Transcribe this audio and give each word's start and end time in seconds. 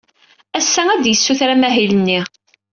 Ass-a, 0.59 0.81
ad 0.91 1.03
yessuter 1.07 1.49
amahil-nni. 1.55 2.19